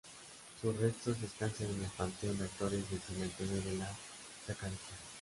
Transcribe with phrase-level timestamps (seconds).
[0.59, 3.91] Sus restos descansan en el panteón de actores del Cementerio de la
[4.47, 4.95] Chacarita.